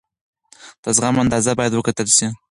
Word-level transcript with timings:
د 0.83 0.85
زغم 0.97 1.15
اندازه 1.23 1.51
باید 1.59 1.73
وکتل 1.75 2.07
شي. 2.17 2.27